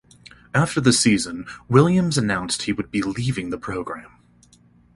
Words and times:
After 0.55 0.81
the 0.81 0.93
season 0.93 1.45
Williams 1.69 2.17
announced 2.17 2.63
he 2.63 2.73
would 2.73 2.89
be 2.89 3.03
leaving 3.03 3.51
the 3.51 3.57
program. 3.59 4.17